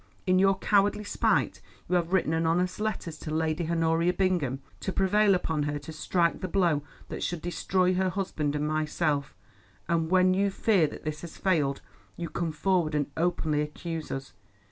[0.25, 5.35] In your cowardly spite you have written anonymous letters to Lady Honoria Bingham, to prevail
[5.35, 9.35] upon her to strike the blow that should destroy her husband and myself,
[9.87, 11.81] and when you fear that this has failed,
[12.17, 14.33] you come forward and openly accuse us.